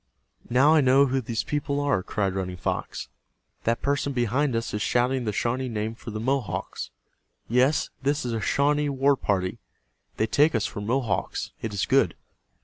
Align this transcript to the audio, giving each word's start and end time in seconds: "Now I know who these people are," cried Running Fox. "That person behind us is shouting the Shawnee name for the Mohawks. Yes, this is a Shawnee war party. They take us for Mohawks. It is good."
"Now 0.49 0.73
I 0.73 0.81
know 0.81 1.05
who 1.05 1.21
these 1.21 1.43
people 1.43 1.79
are," 1.79 2.01
cried 2.01 2.33
Running 2.33 2.57
Fox. 2.57 3.07
"That 3.65 3.83
person 3.83 4.13
behind 4.13 4.55
us 4.55 4.73
is 4.73 4.81
shouting 4.81 5.25
the 5.25 5.31
Shawnee 5.31 5.69
name 5.69 5.93
for 5.93 6.09
the 6.09 6.19
Mohawks. 6.19 6.89
Yes, 7.47 7.91
this 8.01 8.25
is 8.25 8.33
a 8.33 8.41
Shawnee 8.41 8.89
war 8.89 9.15
party. 9.15 9.59
They 10.17 10.25
take 10.25 10.55
us 10.55 10.65
for 10.65 10.81
Mohawks. 10.81 11.51
It 11.61 11.71
is 11.71 11.85
good." 11.85 12.15